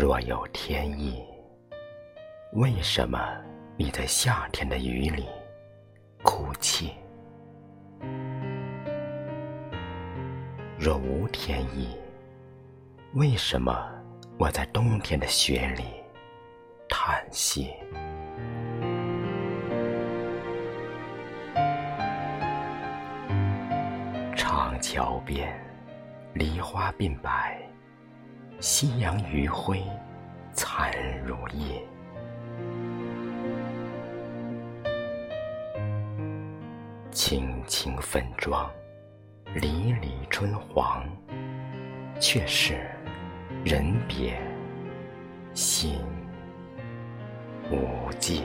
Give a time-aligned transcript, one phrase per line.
[0.00, 1.20] 若有天意，
[2.52, 3.18] 为什么
[3.76, 5.26] 你在夏天的雨里
[6.22, 6.92] 哭泣？
[10.78, 11.96] 若无天意，
[13.14, 13.90] 为什么
[14.38, 15.82] 我在冬天的雪里
[16.88, 17.72] 叹息？
[24.36, 25.52] 长桥边，
[26.34, 27.60] 梨花鬓白，
[28.60, 29.80] 夕阳余晖
[30.52, 30.92] 残
[31.24, 31.80] 如夜。
[37.12, 38.68] 青青粉妆，
[39.54, 41.06] 离离春黄，
[42.18, 42.90] 却是
[43.64, 44.36] 人别
[45.54, 46.00] 心
[47.70, 48.42] 无际。